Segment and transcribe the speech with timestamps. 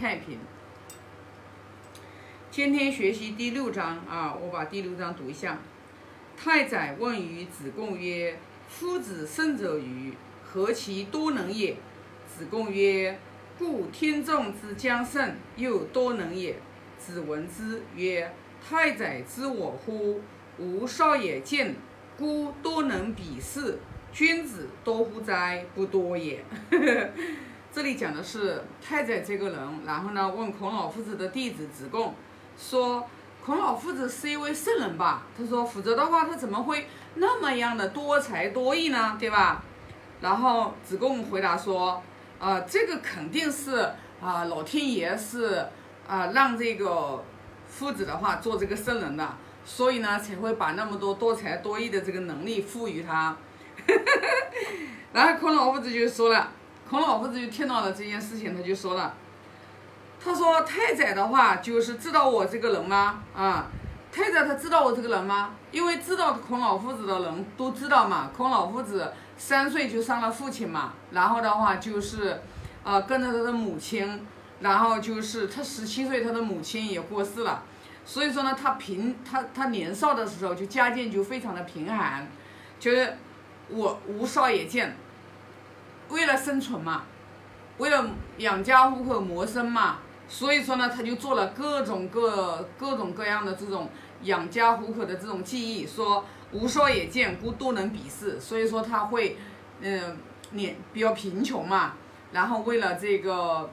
[0.00, 0.38] 太平。
[2.50, 5.58] 今天学习第六章啊，我把第六章读一下。
[6.38, 10.14] 太宰问于子贡曰：“夫子胜者于？
[10.42, 11.76] 何其多能也？”
[12.26, 13.18] 子贡曰
[13.58, 16.56] ：“故天纵之将胜，又多能也。”
[16.98, 18.32] 子闻之曰
[18.66, 20.22] ：“太宰知我乎？
[20.56, 21.74] 吾少也见，
[22.16, 23.78] 孤多能比视。
[24.14, 25.66] 君子多乎哉？
[25.74, 26.42] 不多也。
[27.72, 32.16] 这里讲的是太宰这个人，然后呢问孔老夫子的弟子子贡
[32.58, 33.06] 说
[33.44, 39.16] ：“孔老夫子是一位圣人吧？”他说：“否则的话，他怎么会那么样的多才多艺呢？
[39.20, 39.62] 对吧？”
[40.20, 42.02] 然后子贡回答说
[42.40, 43.88] ：“啊，这个肯定是
[44.20, 45.64] 啊，老天爷是
[46.08, 47.24] 啊，让这个
[47.68, 53.36] 夫子的话做这个圣人的，所以呢才会把那么多多才多艺的这个能力赋予他。
[55.14, 56.54] 然后孔老夫子就说了。”
[56.90, 59.14] 孔老夫子就听到了这件事情，他就说了，
[60.18, 63.22] 他说太宰的话就是知道我这个人吗？
[63.32, 63.68] 啊，
[64.10, 65.54] 太宰他知道我这个人吗？
[65.70, 72.40] 因为知道孔老夫子的人都知道嘛，孔老夫子三岁就伤了父亲嘛，然后的话就是，
[72.82, 74.26] 啊跟着他的母亲，
[74.58, 77.62] 然后就是他十七岁他的母亲也过世了，
[78.04, 82.26] 所以说呢他贫他他年少的时候就家境就非常的贫寒，
[82.80, 83.16] 就是
[83.68, 84.96] 我吴少爷见。
[86.10, 87.02] 为了生存嘛，
[87.78, 93.88] 为了养家糊口谋生嘛，所以说呢，他就做了各种各各种各样的这种
[94.22, 95.86] 养家糊口的这种技艺。
[95.86, 98.38] 说无少也见，故多能比试。
[98.40, 99.38] 所以说他会，
[99.80, 100.16] 嗯，
[100.50, 101.94] 年比较贫穷嘛，
[102.32, 103.70] 然后为了这个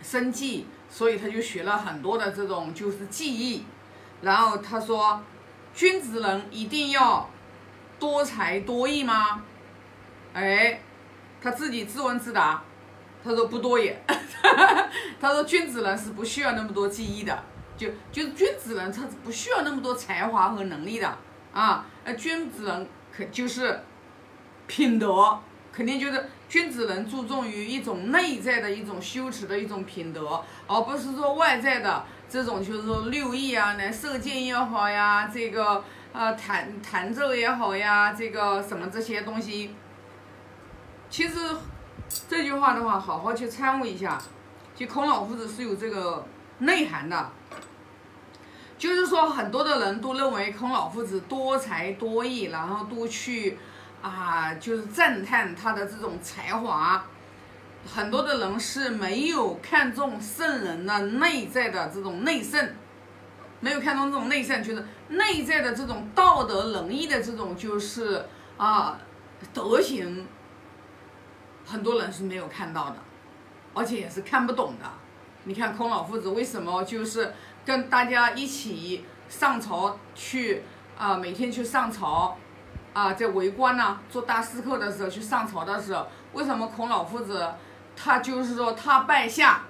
[0.00, 3.64] 生计，所以他就学了很多的这种就是技艺。
[4.22, 5.20] 然后他说，
[5.74, 7.28] 君子人一定要
[7.98, 9.42] 多才多艺吗？
[10.32, 10.80] 哎。
[11.40, 12.62] 他自己自问自答，
[13.24, 14.02] 他说不多也。
[15.20, 17.42] 他说君子人是不需要那么多技艺的，
[17.76, 21.16] 就就是君子人他不需要那么多才华和能力的
[21.52, 21.86] 啊。
[22.04, 23.80] 那君子人可就是
[24.66, 25.38] 品德，
[25.72, 39.74] 肯定就是君子人注重于一种内在的一种羞耻的一种品德，而不是说外在的这种就是说六艺啊，来射箭也好呀，这个呃弹弹奏也好呀，这个什么这些东西。
[41.10, 41.34] 其实
[42.28, 44.16] 这句话的话，好好去参悟一下，
[44.76, 46.24] 就孔老夫子是有这个
[46.58, 47.30] 内涵的。
[48.78, 53.58] 就是说，很多的人都认为孔老夫子多才多艺，然后都去
[54.00, 57.04] 啊，就是赞叹他的这种才华。
[57.92, 62.72] 很多的人是没有看重圣人的内在的这种内圣，
[63.58, 68.24] 没有看重这种内圣，就是内在的这种道德仁义的这种就是
[68.56, 68.96] 啊
[69.52, 70.24] 德行。
[71.70, 72.96] 很多人是没有看到的，
[73.72, 74.90] 而且也是看不懂的。
[75.44, 77.32] 你看孔老夫子为什么就是
[77.64, 80.64] 跟大家一起上朝去
[80.98, 81.16] 啊？
[81.16, 82.36] 每天去上朝
[82.92, 87.48] 啊，在围观呢，做大司客的时候去上朝的时候，为什么孔老夫子
[87.94, 89.62] 他就是说他拜下，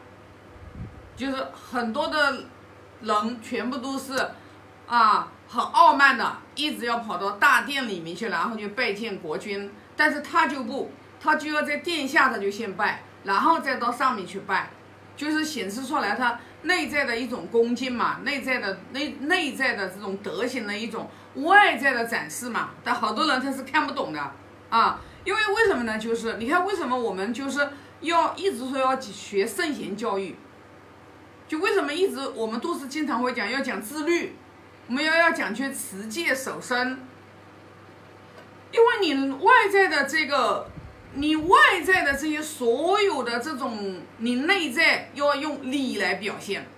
[1.14, 2.44] 就是很多的
[3.02, 4.30] 人全部都是
[4.86, 10.90] 啊很傲慢的，一直要跑到大殿里面去，然后去拜见国君，但是他就不。
[11.22, 14.70] 他就要在殿下，他就先拜，然后再到上面去拜，
[15.14, 22.70] 就是显示出来他内在的一种恭敬嘛，内在的内内在的这种德行的一种外在的展示嘛。
[22.82, 24.32] 但好多人他是看不懂的
[24.70, 25.98] 啊，因为为什么呢？
[25.98, 27.68] 就是你看为什么我们就是
[28.00, 30.34] 要一直说要学圣贤教育，
[31.46, 34.34] 就为什么一直我们都是经常会讲要讲自律，
[34.86, 36.98] 我们要要讲去持戒守身，
[38.72, 40.70] 因为你外在的这个。
[41.14, 46.68] 你外在的这些所有的这种，你内在要用礼来表现。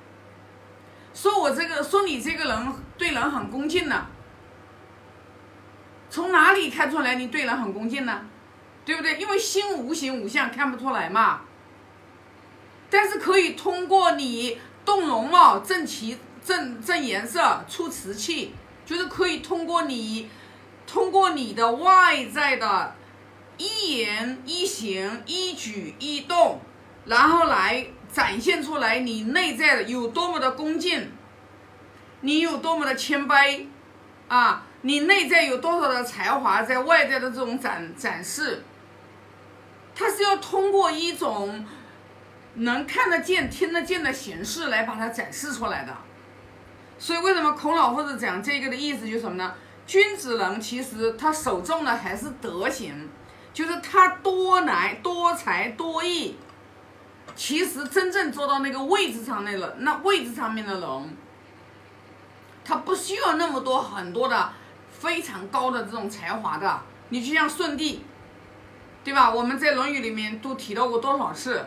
[1.13, 4.07] 说我这个，说你这个人对人很恭敬呢，
[6.09, 8.23] 从哪里看出来你对人很恭敬呢？
[8.87, 9.19] 对不对？
[9.19, 11.43] 因为心无形无相看不出来嘛。
[12.89, 18.55] 但是可以通过你动容貌、正其、正正颜色、出瓷器，
[18.87, 20.31] 就是可以通过你，
[20.87, 22.95] 通过你的外在的。
[23.63, 26.61] 一言一行一举一动，
[27.05, 31.13] 然后来展现出来你内在的有多么的恭敬，
[32.23, 33.67] 你有多么的谦卑，
[34.27, 38.65] 啊，你内在有多少的才华在外在的这种展展示，
[39.95, 41.65] 它是要通过一种
[42.55, 45.97] 能看得见、听得见的形式来把它展示出来的。
[46.99, 49.55] 所以，为什么孔老夫子讲这个的意思就是什么呢？
[49.87, 53.09] 君子人其实他首重的还是德行。
[53.53, 56.37] 就是他多来多才多艺，
[57.35, 61.17] 其实真正做到那个位置上的人，那位置上面的人，
[62.65, 64.53] 他不需要那么多很多的
[64.91, 66.81] 非常高的这种才华的。
[67.11, 68.03] 你就像舜帝，
[69.05, 69.31] 对吧？
[69.31, 71.63] 我们在《论语》里面都提到过多少次，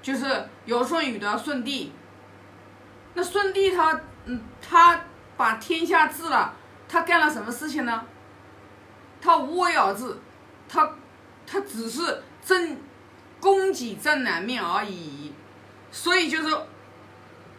[0.00, 1.92] 就是尧舜禹的舜帝。
[3.14, 5.00] 那舜帝他，嗯，他
[5.36, 6.52] 把天下治了，
[6.88, 8.04] 他干了什么事情呢？
[9.20, 10.16] 他无为而治，
[10.68, 10.88] 他，
[11.46, 12.78] 他只是正
[13.40, 15.32] 供给正南面而已。
[15.90, 16.56] 所以就是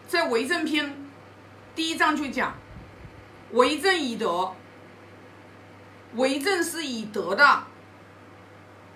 [0.07, 0.95] 在为政篇
[1.75, 2.55] 第一章就讲，
[3.51, 4.53] 为政以德。
[6.15, 7.63] 为政是以德的，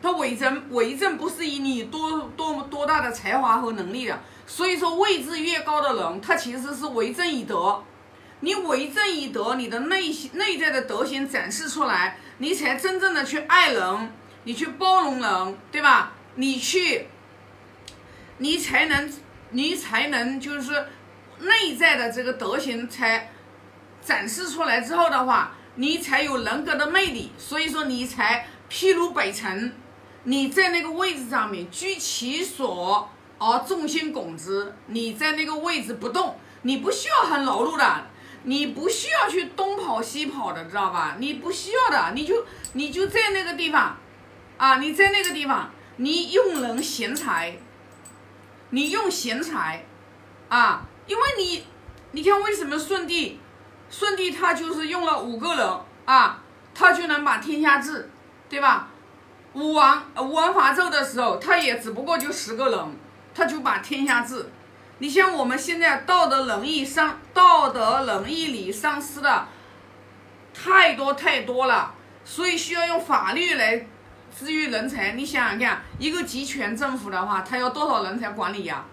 [0.02, 4.18] 他为政为政不是以你多多多大的才华和能力的，
[4.48, 7.84] 所以说位置越高的人，他其实是为政以德。
[8.40, 16.14] 你为政以德，你的内心内在的德行展示出来，你才真正的去爱人，你去包容人，对吧？
[16.36, 17.08] 你去，
[18.38, 19.14] 你才能
[19.52, 20.88] 你才能就是
[21.40, 23.32] 内在的这个德行才
[24.02, 25.54] 展示出来之后的话。
[25.76, 29.74] 你才有人格的魅力，所以说你才譬如北辰，
[30.26, 38.08] 你在那个位置上面居其所而众星拱之，你在那个位置不动，你不需要很劳碌的，
[38.44, 41.16] 你不需要去东跑西跑的，知道吧？
[41.20, 43.98] 你不需要的，你就你就在那个地方，
[44.62, 47.58] 啊，你在那个地方，你用人贤才，
[48.70, 49.84] 你用贤才，
[50.50, 51.66] 啊，因为你，
[52.12, 53.40] 你看为什么舜帝？
[53.90, 55.68] 舜帝他就是用了五个人
[56.06, 56.44] 啊，
[56.76, 58.08] 他就能把天下治，
[58.48, 58.90] 对吧？
[59.54, 62.80] 武王武王伐纣的时候，他也只不过就十个人，
[63.34, 64.48] 他就把天下治。
[65.00, 69.48] 你像我们现在道德仁义丧道德仁义礼丧失的
[70.54, 73.88] 太多太多了，所以需要用法律来
[74.38, 75.12] 治愈人才。
[75.12, 78.86] 你想想看，一个集权政府的话，他要多少人才管理呀？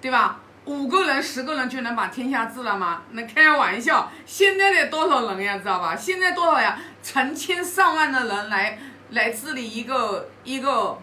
[0.00, 0.40] 对吧？
[0.66, 3.02] 五个人、十个人就能把天下治了吗？
[3.12, 4.10] 那开玩笑！
[4.26, 5.58] 现在得多少人呀？
[5.58, 5.96] 知道吧？
[5.96, 6.78] 现在多少呀？
[7.02, 8.78] 成千上万的人来
[9.10, 10.98] 来治理一个一个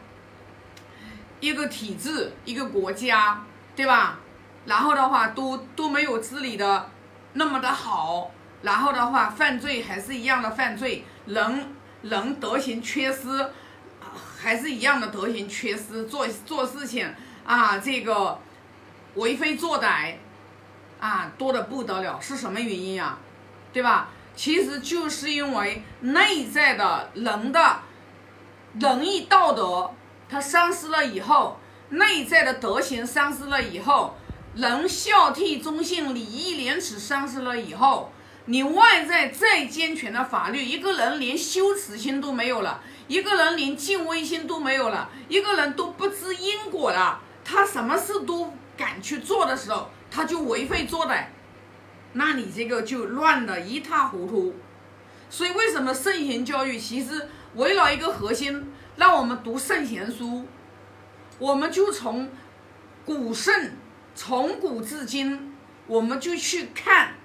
[1.40, 3.42] 一个体制、一个国家，
[3.76, 4.20] 对吧？
[4.66, 6.90] 然后的话，都都没有治理的
[7.34, 8.32] 那么的好。
[8.62, 13.50] 然后的话，犯罪还是一样的犯罪，人人德行缺失，
[14.38, 17.14] 还是一样的德行缺失，做做事情
[17.46, 18.40] 啊，这个。
[19.16, 20.14] 为非作歹，
[21.00, 23.18] 啊，多的不得了，是什么原因呀？
[23.74, 24.10] 对吧？
[24.36, 27.80] 其实就是因为内在的人的
[28.80, 29.90] 仁义道德，
[30.30, 31.58] 他丧失了以后，
[31.90, 34.16] 内在的德行丧失了以后，
[34.54, 38.12] 人孝悌忠信、礼义廉耻丧失了以后，
[38.48, 48.54] 你外在再健全的法律，一个人连羞耻心都没有了，一个人连敬畏心都没有了，一个人都不知因果了，他什么事都。
[48.78, 51.26] 敢去做的时候，他就为非作歹，
[52.14, 54.54] 那你这个就乱的一塌糊涂。
[55.32, 60.46] 所以为什么圣贤教育其实围绕一个核心，让我们读圣贤书，
[61.40, 62.30] 我们就从
[63.04, 63.72] 古圣
[64.14, 65.56] 从古至今，
[65.88, 67.16] 我们就去看。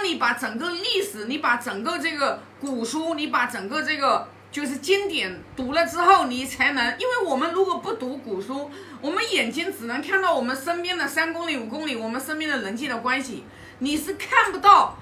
[0.00, 4.26] 当你把整个历史，你把整个这个古书，你把整个这个。
[4.50, 8.68] 就是经典读了之后，你才能，因为我们如果不读古书，
[9.00, 13.44] 我们眼睛只能看到我们身边的三公里、五公里，我们身边的人际的关系，
[13.78, 14.98] 你是看不到，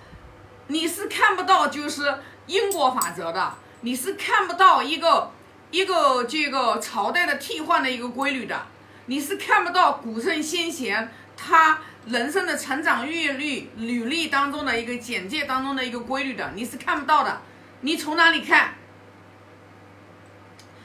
[0.66, 5.30] 你是看不到就是因果法则的，你是看不到一个
[5.70, 8.66] 一个这个朝代的替换的一个规律的，
[9.06, 17.40] 你是看不到古圣先贤他人生的成长阅历履历当中的一个简介当中的一个规律的，你是看不到的，
[17.82, 18.74] 你从哪里看？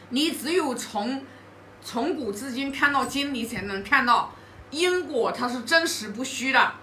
[0.09, 1.25] 你只有从
[1.83, 4.35] 从古至今看到今，你才能看到
[4.69, 6.73] 因果它是真实不虚的，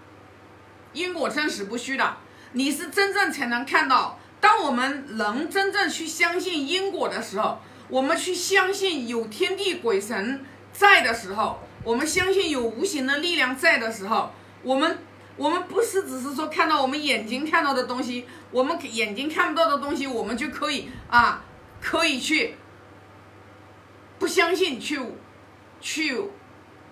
[0.91, 2.17] 因果真实不虚的，
[2.51, 4.19] 你是真正才能看到。
[4.41, 14.99] 当我们能真正去相信因果的时候，我们去相信有天地鬼神在的时候，我们相信有无形的力量在的时候，我们
[15.35, 21.43] 我们不是只是说看到我们眼睛看到的东西，我们眼睛看不到的东西，我们就可以啊，
[21.81, 22.55] 可以去。
[24.19, 24.99] 不相信去，
[25.79, 26.29] 去，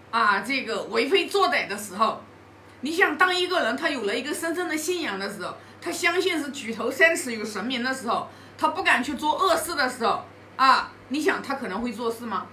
[0.09, 2.23] 啊，这个为非作歹的时候，
[2.81, 8.27] 你想当一个人他有了一个深深的信仰的时候，他相信是举头三尺有神明的时候，
[8.57, 12.47] 他不敢去做恶事的时候，啊，你想他可能会做事吗？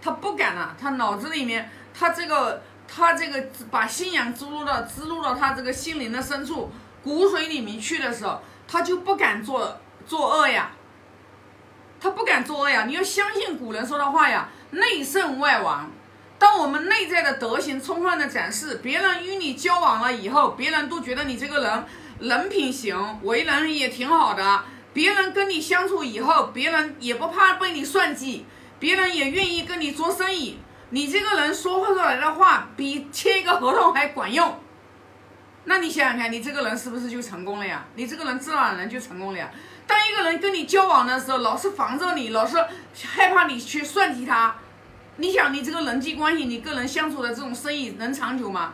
[0.00, 1.68] 他不敢了，他脑子里面，
[1.98, 6.70] 他这个，他这个把信仰植入到植入到他这个心灵的深处
[7.02, 10.70] 骨髓里面去的时候，他就不敢做作恶呀。
[12.00, 12.84] 他不敢作恶呀！
[12.86, 15.90] 你要相信古人说的话呀，“内圣外王”。
[16.38, 21.84] 当我们内在的德行充分的展示，别人与你交往了以后，别人都觉得你这个人
[22.20, 24.62] 人品行，为人也挺好的。
[24.92, 28.46] 别人跟你相处以后，别人也不怕被你算计，
[28.78, 30.60] 别人也愿意跟你做生意。
[30.90, 34.58] 你这个人说出来的话，比签一个合同还管用。
[35.64, 37.84] 那你想想看，你这个人是不是就成功了呀？
[37.94, 39.50] 你这个人自然而然就成功了呀。
[39.86, 42.56] 当一个人跟你交往的时候，老是防着你，老是
[43.06, 44.56] 害怕你去算计他，
[45.16, 48.72] 你想你这个人际关系，你个人相处的这种生意能长久吗？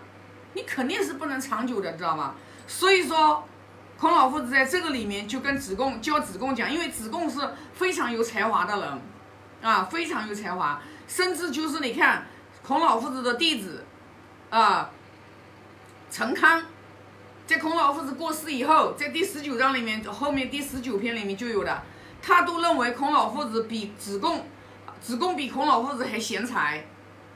[0.52, 2.34] 你肯定是不能长久的，知道吗？
[2.68, 3.44] 所以说，
[3.98, 7.40] 孔老夫子在这个里面就跟子贡教子贡讲，因为子贡是
[7.72, 9.02] 非常有才华的人，
[9.62, 12.26] 啊，非常有才华，甚至就是你看
[12.62, 13.84] 孔老夫子的弟子，
[14.50, 14.90] 啊，
[16.10, 16.62] 陈康。
[17.46, 21.82] 在孔老夫子过世以后，在第十九章里面，后面第十九篇里面就有的，
[22.22, 24.46] 他都认为孔老夫子比子贡，
[24.98, 26.86] 子贡比孔老夫子还贤才，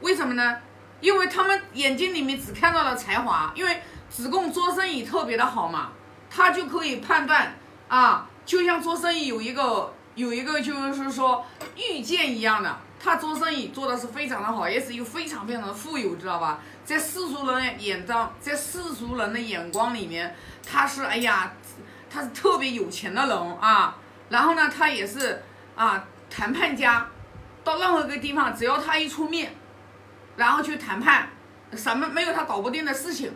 [0.01, 0.57] 为什么呢？
[1.03, 5.93] 因为他们眼睛里面只看到了才华，因为子贡做生意特别的好嘛，
[6.31, 7.55] 他就可以判断
[7.89, 11.45] 啊，就像做生意有一个有一个就是说
[11.77, 12.79] 预见一样的。
[13.01, 16.59] 他做生意做的是非常的好，也是又非常非常的富有，知道吧？
[16.85, 20.35] 在世俗人眼中，在世俗人的眼光里面，
[20.67, 21.53] 他是哎呀，
[22.11, 23.97] 他是特别有钱的人啊。
[24.31, 25.43] 然后呢，他也是
[25.77, 27.07] 啊，谈判家，
[27.63, 29.55] 到任何一个地方，只要他一出面，
[30.37, 31.29] 然后去谈判，
[31.77, 33.33] 什么没有他搞不定的事情。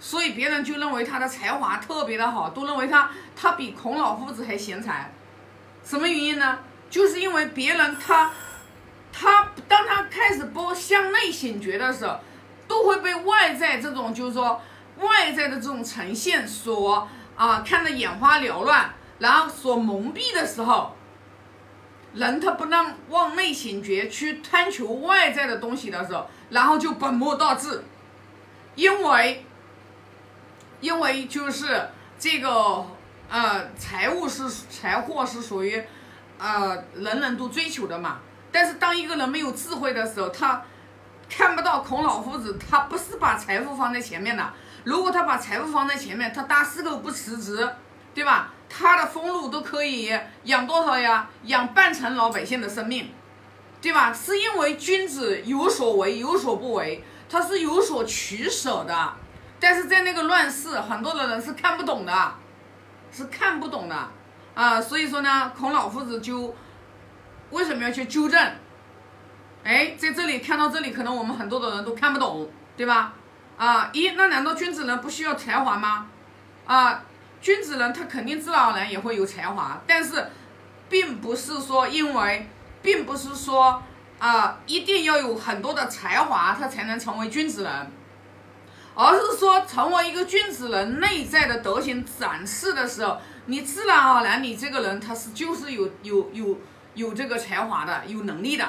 [0.00, 5.12] 所以别人就认为他的才华特别的好，都认为他他比孔老夫子还贤才。
[5.84, 6.58] 什么原因呢？
[6.90, 8.32] 就是因为别人他。
[9.16, 12.18] 他当他开始播向内醒觉的时候，
[12.66, 14.60] 都会被外在这种就是说
[14.98, 20.96] 外在的这种呈现所啊看得眼花缭乱，然后所蒙蔽的时候，
[22.12, 27.84] 人他不能往内醒觉去贪求外在的东西的时候，然后就本末倒置，
[28.74, 29.44] 因为
[30.80, 32.84] 因为就是这个
[33.30, 35.82] 呃财务是财货是属于
[36.38, 38.18] 呃人人都追求的嘛。
[38.54, 40.62] 但是当一个人没有智慧的时候，他
[41.28, 44.48] 看不到孔老夫子，他不是把财富放在前面的。
[44.84, 47.68] 如果他把财富放在前面，他打死狗不辞职，
[48.14, 48.52] 对吧？
[48.68, 51.28] 他的俸禄都可以养多少呀？
[51.42, 53.12] 养半城老百姓的生命，
[53.82, 54.12] 对吧？
[54.12, 59.14] 是因为君子有所为有所不为，他是有所取舍的。
[59.58, 62.34] 但是在那个乱世，很多的人是看不懂的，
[63.10, 64.08] 是看不懂的
[64.54, 64.80] 啊。
[64.80, 66.54] 所以说呢，孔老夫子就。
[67.54, 68.52] 为什么要去纠正？
[69.62, 73.14] 哎，在这里看到这里，可能我们很多的人都看不懂，对吧？
[73.56, 76.08] 啊，一，那难道君子人不需要才华吗？
[76.66, 77.04] 啊，
[77.40, 80.26] 君子人他肯定自然而然也会有才华，但是，
[80.88, 82.50] 并不是说因为，
[82.82, 83.80] 并不是说
[84.18, 87.92] 啊，一定要有很多的才华他才能成为君子人，
[88.96, 96.48] 而是说成为一个君子人内在的德行展示的时候，你自然而然你这个人他是就是有有有。
[96.48, 96.58] 有
[96.94, 98.66] 有这个才华的，有能力的，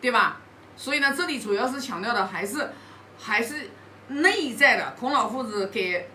[0.00, 0.40] 对吧？
[0.76, 2.72] 所以呢，这里主要是强调的还是
[3.18, 3.70] 还是
[4.08, 4.94] 内在的。
[4.98, 6.08] 孔老夫子给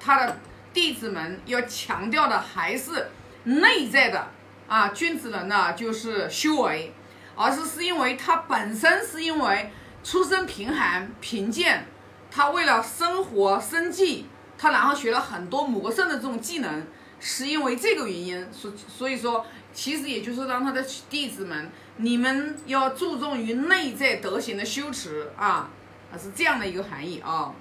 [0.00, 0.38] 他的
[0.72, 3.08] 弟子们要强调的还是
[3.44, 4.28] 内在的
[4.68, 6.94] 啊，君子人呢就是修为，
[7.34, 9.70] 而是是因为他本身是因为
[10.02, 11.86] 出身贫寒贫贱，
[12.30, 16.86] 他为了生活生计，他然后学了很多谋生的这种技能，
[17.20, 19.46] 是因为这个原因，所所以说。
[19.76, 25.68] 其实也就是让他的弟子们，你们要注重于内在德行的修持啊，
[26.10, 27.52] 啊是这样的一个含义啊。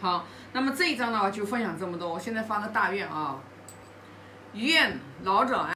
[0.00, 3.38] 好，那么这一章呢就分享这么多，我现在发个大愿啊，
[4.54, 5.68] 愿老者安。